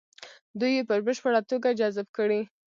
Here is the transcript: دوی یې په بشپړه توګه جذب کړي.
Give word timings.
دوی 0.59 0.71
یې 0.77 0.83
په 0.89 0.95
بشپړه 1.05 1.41
توګه 1.51 1.69
جذب 1.79 2.07
کړي. 2.17 2.41